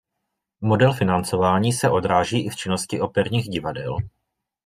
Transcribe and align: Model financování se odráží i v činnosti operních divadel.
Model 0.61 0.93
financování 0.93 1.73
se 1.73 1.89
odráží 1.89 2.45
i 2.45 2.49
v 2.49 2.55
činnosti 2.55 3.01
operních 3.01 3.45
divadel. 3.49 3.97